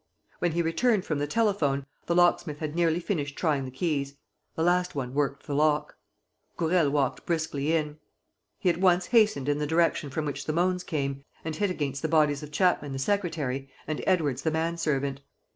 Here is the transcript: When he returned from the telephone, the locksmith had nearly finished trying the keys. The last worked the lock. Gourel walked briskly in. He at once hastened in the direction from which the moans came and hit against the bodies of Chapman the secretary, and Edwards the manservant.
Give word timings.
When 0.39 0.53
he 0.53 0.63
returned 0.63 1.05
from 1.05 1.19
the 1.19 1.27
telephone, 1.27 1.85
the 2.07 2.15
locksmith 2.15 2.57
had 2.57 2.73
nearly 2.75 2.99
finished 2.99 3.35
trying 3.37 3.65
the 3.65 3.69
keys. 3.69 4.15
The 4.55 4.63
last 4.63 4.95
worked 4.95 5.45
the 5.45 5.53
lock. 5.53 5.95
Gourel 6.57 6.89
walked 6.89 7.23
briskly 7.27 7.73
in. 7.75 7.99
He 8.57 8.71
at 8.71 8.77
once 8.79 9.05
hastened 9.05 9.47
in 9.47 9.59
the 9.59 9.67
direction 9.67 10.09
from 10.09 10.25
which 10.25 10.45
the 10.45 10.53
moans 10.53 10.83
came 10.83 11.23
and 11.45 11.55
hit 11.55 11.69
against 11.69 12.01
the 12.01 12.07
bodies 12.07 12.41
of 12.41 12.51
Chapman 12.51 12.93
the 12.93 12.97
secretary, 12.97 13.69
and 13.85 14.03
Edwards 14.07 14.41
the 14.41 14.49
manservant. 14.49 15.21